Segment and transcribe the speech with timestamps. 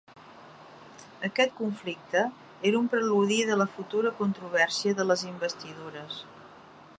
[1.27, 2.23] Aquest conflicte
[2.69, 6.19] era un preludi de la futura Controvèrsia de les Investidures.